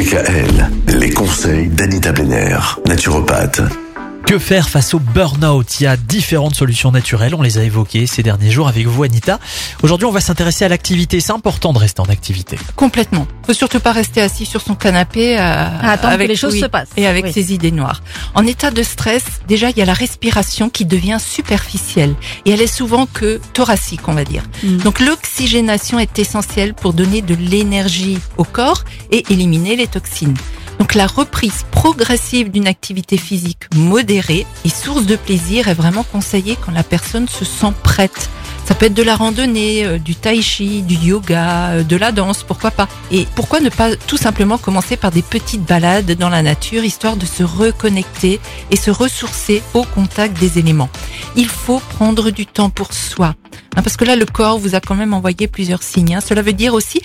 DKL, 0.00 0.70
les 0.94 1.10
conseils 1.10 1.68
d'Anita 1.68 2.10
Benner, 2.12 2.56
naturopathe. 2.86 3.89
Que 4.30 4.38
faire 4.38 4.68
face 4.68 4.94
au 4.94 5.00
burn-out? 5.00 5.80
Il 5.80 5.82
y 5.82 5.86
a 5.88 5.96
différentes 5.96 6.54
solutions 6.54 6.92
naturelles, 6.92 7.34
on 7.34 7.42
les 7.42 7.58
a 7.58 7.64
évoquées 7.64 8.06
ces 8.06 8.22
derniers 8.22 8.52
jours 8.52 8.68
avec 8.68 8.86
vous 8.86 9.02
Anita. 9.02 9.40
Aujourd'hui 9.82 10.06
on 10.06 10.12
va 10.12 10.20
s'intéresser 10.20 10.64
à 10.64 10.68
l'activité, 10.68 11.18
c'est 11.18 11.32
important 11.32 11.72
de 11.72 11.78
rester 11.80 12.00
en 12.00 12.04
activité. 12.04 12.56
Complètement. 12.76 13.26
Faut 13.44 13.54
surtout 13.54 13.80
pas 13.80 13.90
rester 13.90 14.20
assis 14.20 14.46
sur 14.46 14.60
son 14.60 14.76
canapé 14.76 15.36
euh, 15.36 15.66
attendre 15.82 16.14
avec 16.14 16.28
que 16.28 16.32
les 16.32 16.36
choses 16.36 16.52
oui, 16.52 16.60
se 16.60 16.66
passent. 16.66 16.90
et 16.96 17.08
avec 17.08 17.24
Oui. 17.24 17.32
ses 17.32 17.52
idées 17.52 17.72
noires. 17.72 18.04
En 18.36 18.46
état 18.46 18.70
de 18.70 18.84
stress, 18.84 19.24
déjà 19.48 19.70
il 19.70 19.76
y 19.76 19.82
a 19.82 19.84
la 19.84 19.94
respiration 19.94 20.70
qui 20.70 20.84
devient 20.84 21.18
superficielle 21.18 22.14
et 22.44 22.52
elle 22.52 22.62
est 22.62 22.72
souvent 22.72 23.06
que 23.06 23.40
thoracique, 23.52 24.06
on 24.06 24.12
va 24.12 24.22
dire. 24.24 24.44
Mm. 24.62 24.76
Donc 24.76 25.00
l'oxygénation 25.00 25.98
est 25.98 26.20
essentielle 26.20 26.74
pour 26.74 26.92
donner 26.92 27.20
de 27.20 27.34
l'énergie 27.34 28.20
au 28.36 28.44
corps 28.44 28.84
et 29.10 29.24
éliminer 29.32 29.74
les 29.74 29.88
toxines. 29.88 30.36
Donc 30.80 30.94
la 30.94 31.06
reprise 31.06 31.66
progressive 31.70 32.50
d'une 32.50 32.66
activité 32.66 33.18
physique 33.18 33.64
modérée 33.76 34.46
et 34.64 34.70
source 34.70 35.04
de 35.04 35.14
plaisir 35.14 35.68
est 35.68 35.74
vraiment 35.74 36.04
conseillée 36.04 36.56
quand 36.64 36.72
la 36.72 36.82
personne 36.82 37.28
se 37.28 37.44
sent 37.44 37.74
prête. 37.82 38.30
Ça 38.64 38.74
peut 38.74 38.86
être 38.86 38.94
de 38.94 39.02
la 39.02 39.14
randonnée, 39.14 39.84
euh, 39.84 39.98
du 39.98 40.14
tai 40.14 40.40
chi, 40.40 40.80
du 40.80 40.94
yoga, 40.94 41.68
euh, 41.68 41.82
de 41.82 41.96
la 41.96 42.12
danse, 42.12 42.44
pourquoi 42.44 42.70
pas. 42.70 42.88
Et 43.10 43.26
pourquoi 43.34 43.60
ne 43.60 43.68
pas 43.68 43.94
tout 43.94 44.16
simplement 44.16 44.56
commencer 44.56 44.96
par 44.96 45.10
des 45.10 45.20
petites 45.20 45.64
balades 45.64 46.12
dans 46.12 46.30
la 46.30 46.40
nature, 46.40 46.82
histoire 46.82 47.16
de 47.16 47.26
se 47.26 47.42
reconnecter 47.42 48.40
et 48.70 48.76
se 48.76 48.90
ressourcer 48.90 49.62
au 49.74 49.82
contact 49.82 50.38
des 50.40 50.58
éléments. 50.58 50.88
Il 51.36 51.48
faut 51.48 51.80
prendre 51.80 52.30
du 52.30 52.46
temps 52.46 52.70
pour 52.70 52.94
soi. 52.94 53.34
Hein, 53.76 53.82
parce 53.82 53.98
que 53.98 54.04
là, 54.06 54.16
le 54.16 54.24
corps 54.24 54.58
vous 54.58 54.74
a 54.74 54.80
quand 54.80 54.94
même 54.94 55.12
envoyé 55.12 55.46
plusieurs 55.46 55.82
signes. 55.82 56.14
hein. 56.14 56.20
Cela 56.20 56.40
veut 56.40 56.54
dire 56.54 56.72
aussi 56.72 57.02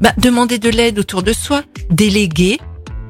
bah, 0.00 0.12
demander 0.16 0.58
de 0.58 0.70
l'aide 0.70 0.98
autour 0.98 1.22
de 1.22 1.34
soi, 1.34 1.62
déléguer 1.90 2.58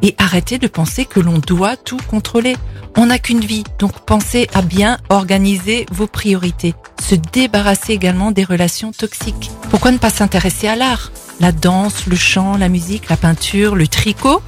et 0.02 0.14
arrêter 0.18 0.58
de 0.58 0.66
penser 0.66 1.04
que 1.04 1.20
l'on 1.20 1.38
doit 1.38 1.76
tout 1.76 2.00
contrôler. 2.08 2.56
On 2.96 3.06
n'a 3.06 3.18
qu'une 3.18 3.40
vie, 3.40 3.64
donc 3.78 3.92
pensez 4.06 4.48
à 4.54 4.62
bien 4.62 4.98
organiser 5.08 5.86
vos 5.92 6.06
priorités. 6.06 6.74
Se 7.00 7.14
débarrasser 7.14 7.92
également 7.92 8.30
des 8.30 8.44
relations 8.44 8.92
toxiques. 8.92 9.50
Pourquoi 9.70 9.92
ne 9.92 9.98
pas 9.98 10.10
s'intéresser 10.10 10.68
à 10.68 10.76
l'art? 10.76 11.10
La 11.40 11.52
danse, 11.52 12.06
le 12.06 12.16
chant, 12.16 12.56
la 12.56 12.68
musique, 12.68 13.08
la 13.08 13.16
peinture, 13.16 13.76
le 13.76 13.86
tricot. 13.86 14.42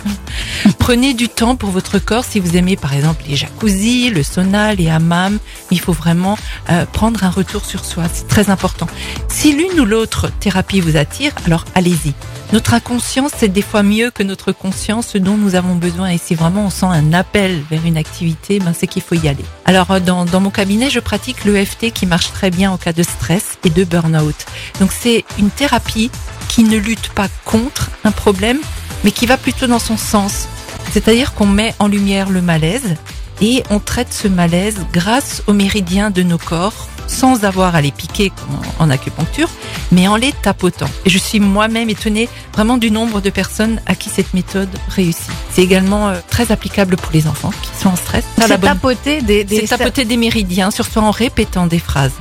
Prenez 0.78 1.14
du 1.14 1.28
temps 1.28 1.56
pour 1.56 1.70
votre 1.70 1.98
corps 1.98 2.24
si 2.24 2.40
vous 2.40 2.56
aimez 2.56 2.76
par 2.76 2.94
exemple 2.94 3.22
les 3.28 3.36
jacuzzis, 3.36 4.10
le 4.10 4.22
sauna, 4.22 4.74
les 4.74 4.90
hammams. 4.90 5.38
Il 5.70 5.80
faut 5.80 5.92
vraiment 5.92 6.36
euh, 6.70 6.84
prendre 6.86 7.22
un 7.22 7.30
retour 7.30 7.64
sur 7.64 7.84
soi, 7.84 8.04
c'est 8.12 8.26
très 8.26 8.50
important. 8.50 8.88
Si 9.28 9.52
l'une 9.52 9.78
ou 9.78 9.84
l'autre 9.84 10.30
thérapie 10.40 10.80
vous 10.80 10.96
attire, 10.96 11.32
alors 11.46 11.64
allez-y. 11.74 12.12
Notre 12.52 12.74
inconscience, 12.74 13.30
c'est 13.36 13.48
des 13.48 13.62
fois 13.62 13.84
mieux 13.84 14.10
que 14.10 14.24
notre 14.24 14.50
conscience, 14.50 15.06
ce 15.06 15.18
dont 15.18 15.36
nous 15.36 15.54
avons 15.54 15.76
besoin. 15.76 16.08
Et 16.08 16.18
si 16.18 16.34
vraiment 16.34 16.66
on 16.66 16.70
sent 16.70 16.86
un 16.86 17.12
appel 17.12 17.62
vers 17.70 17.86
une 17.86 17.96
activité, 17.96 18.58
ben 18.58 18.72
c'est 18.76 18.88
qu'il 18.88 19.02
faut 19.02 19.14
y 19.14 19.28
aller. 19.28 19.44
Alors, 19.70 19.92
euh, 19.92 20.00
dans, 20.00 20.40
mon 20.40 20.50
cabinet, 20.50 20.90
je 20.90 20.98
pratique 20.98 21.44
l'EFT 21.44 21.92
qui 21.92 22.04
marche 22.04 22.32
très 22.32 22.50
bien 22.50 22.72
en 22.72 22.76
cas 22.76 22.92
de 22.92 23.04
stress 23.04 23.56
et 23.64 23.70
de 23.70 23.84
burn-out. 23.84 24.34
Donc, 24.80 24.90
c'est 24.90 25.24
une 25.38 25.48
thérapie 25.48 26.10
qui 26.48 26.64
ne 26.64 26.76
lutte 26.76 27.10
pas 27.10 27.28
contre 27.44 27.88
un 28.02 28.10
problème, 28.10 28.58
mais 29.04 29.12
qui 29.12 29.26
va 29.26 29.36
plutôt 29.36 29.68
dans 29.68 29.78
son 29.78 29.96
sens. 29.96 30.48
C'est-à-dire 30.90 31.34
qu'on 31.34 31.46
met 31.46 31.72
en 31.78 31.86
lumière 31.86 32.30
le 32.30 32.42
malaise 32.42 32.96
et 33.40 33.62
on 33.70 33.78
traite 33.78 34.12
ce 34.12 34.26
malaise 34.26 34.84
grâce 34.92 35.44
aux 35.46 35.52
méridiens 35.52 36.10
de 36.10 36.24
nos 36.24 36.36
corps 36.36 36.88
sans 37.10 37.44
avoir 37.44 37.74
à 37.74 37.80
les 37.80 37.90
piquer 37.90 38.32
en 38.78 38.84
en 38.84 38.90
acupuncture, 38.90 39.50
mais 39.92 40.08
en 40.08 40.16
les 40.16 40.32
tapotant. 40.32 40.88
Et 41.04 41.10
je 41.10 41.18
suis 41.18 41.40
moi-même 41.40 41.90
étonnée 41.90 42.28
vraiment 42.54 42.78
du 42.78 42.90
nombre 42.90 43.20
de 43.20 43.28
personnes 43.28 43.80
à 43.86 43.94
qui 43.94 44.08
cette 44.08 44.32
méthode 44.32 44.70
réussit. 44.88 45.30
C'est 45.52 45.62
également 45.62 46.08
euh, 46.08 46.14
très 46.30 46.50
applicable 46.52 46.96
pour 46.96 47.12
les 47.12 47.26
enfants 47.26 47.52
qui 47.62 47.70
sont 47.78 47.90
en 47.90 47.96
stress. 47.96 48.24
C'est 48.46 48.54
tapoter 48.74 49.20
des, 49.22 49.44
tapoter 49.66 50.04
des 50.06 50.16
méridiens, 50.16 50.70
surtout 50.70 51.00
en 51.00 51.10
répétant 51.10 51.66
des 51.66 51.78
phrases. 51.78 52.12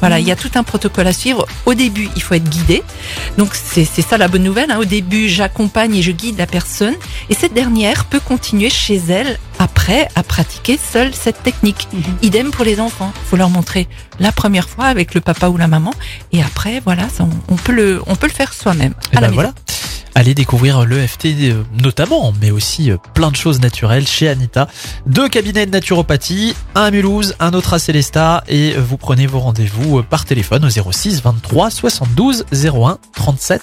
Voilà, 0.00 0.18
il 0.18 0.26
y 0.26 0.32
a 0.32 0.36
tout 0.36 0.50
un 0.54 0.62
protocole 0.62 1.06
à 1.06 1.12
suivre. 1.12 1.46
Au 1.66 1.74
début, 1.74 2.08
il 2.16 2.22
faut 2.22 2.32
être 2.34 2.48
guidé. 2.48 2.82
Donc 3.36 3.50
c'est 3.54 3.84
c'est 3.84 4.00
ça 4.02 4.16
la 4.16 4.28
bonne 4.28 4.42
nouvelle. 4.42 4.70
hein. 4.70 4.78
Au 4.80 4.86
début, 4.86 5.28
j'accompagne 5.28 5.94
et 5.94 6.02
je 6.02 6.10
guide 6.10 6.38
la 6.38 6.46
personne. 6.46 6.94
Et 7.28 7.34
cette 7.34 7.52
dernière 7.52 8.06
peut 8.06 8.18
continuer 8.20 8.70
chez 8.70 8.96
elle 9.10 9.38
après 9.70 10.08
à 10.14 10.22
pratiquer 10.22 10.78
seule 10.78 11.14
cette 11.14 11.42
technique. 11.42 11.88
Mhm. 11.92 12.02
Idem 12.22 12.50
pour 12.50 12.64
les 12.64 12.80
enfants. 12.80 13.12
faut 13.24 13.36
leur 13.36 13.50
montrer 13.50 13.88
la 14.18 14.32
première 14.32 14.68
fois 14.68 14.86
avec 14.86 15.14
le 15.14 15.20
papa 15.20 15.48
ou 15.48 15.56
la 15.56 15.68
maman. 15.68 15.92
Et 16.32 16.42
après, 16.42 16.80
voilà, 16.80 17.08
ça, 17.08 17.24
on, 17.24 17.54
on 17.54 17.56
peut 17.56 17.72
le, 17.72 18.02
on 18.06 18.16
peut 18.16 18.26
le 18.26 18.32
faire 18.32 18.52
soi-même. 18.52 18.94
Et 19.12 19.16
à 19.16 19.20
la 19.20 19.28
ben 19.28 19.34
voilà. 19.34 19.52
Allez 20.16 20.34
découvrir 20.34 20.84
l'EFT 20.84 21.26
euh, 21.26 21.62
notamment, 21.80 22.32
mais 22.40 22.50
aussi 22.50 22.90
euh, 22.90 22.96
plein 23.14 23.30
de 23.30 23.36
choses 23.36 23.60
naturelles 23.60 24.08
chez 24.08 24.28
Anita. 24.28 24.68
Deux 25.06 25.28
cabinets 25.28 25.66
de 25.66 25.70
naturopathie, 25.70 26.56
un 26.74 26.82
à 26.82 26.90
Mulhouse, 26.90 27.36
un 27.38 27.52
autre 27.52 27.74
à 27.74 27.78
Célestat, 27.78 28.42
et 28.48 28.74
euh, 28.74 28.80
vous 28.80 28.96
prenez 28.96 29.28
vos 29.28 29.38
rendez-vous 29.38 30.02
par 30.02 30.24
téléphone 30.24 30.64
au 30.64 30.68
06 30.68 31.22
23 31.22 31.70
72 31.70 32.44
01 32.52 32.98
37. 33.14 33.62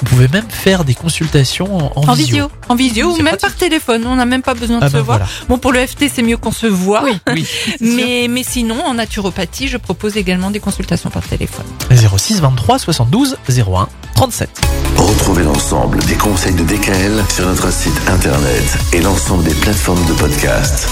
Vous 0.00 0.06
pouvez 0.06 0.28
même 0.28 0.48
faire 0.48 0.84
des 0.84 0.94
consultations 0.94 1.76
en, 1.76 1.92
en 2.00 2.08
En 2.08 2.14
visio. 2.14 2.34
visio, 2.36 2.50
en 2.68 2.74
visio 2.74 3.06
ou 3.12 3.16
même 3.16 3.26
pratique. 3.26 3.40
par 3.42 3.54
téléphone. 3.56 4.04
On 4.06 4.16
n'a 4.16 4.26
même 4.26 4.42
pas 4.42 4.54
besoin 4.54 4.78
de 4.80 4.84
Ah 4.84 4.88
se 4.88 4.94
ben 4.94 5.02
voir. 5.02 5.18
voilà. 5.18 5.30
Bon, 5.48 5.58
pour 5.58 5.72
le 5.72 5.86
FT, 5.86 6.06
c'est 6.12 6.22
mieux 6.22 6.36
qu'on 6.36 6.52
se 6.52 6.66
voit. 6.66 7.04
Oui, 7.04 7.46
Mais, 7.80 8.26
mais 8.28 8.42
sinon, 8.42 8.82
en 8.84 8.94
naturopathie, 8.94 9.68
je 9.68 9.76
propose 9.76 10.16
également 10.16 10.50
des 10.50 10.60
consultations 10.60 11.10
par 11.10 11.22
téléphone. 11.22 11.66
06 11.90 12.40
23 12.40 12.78
72 12.78 13.36
01 13.48 13.88
37. 14.14 14.60
Retrouvez 14.96 15.42
l'ensemble 15.42 15.98
des 16.04 16.14
conseils 16.14 16.54
de 16.54 16.62
DKL 16.64 17.22
sur 17.34 17.46
notre 17.46 17.72
site 17.72 18.00
internet 18.08 18.64
et 18.92 19.00
l'ensemble 19.00 19.44
des 19.44 19.54
plateformes 19.54 20.04
de 20.06 20.12
podcast. 20.12 20.88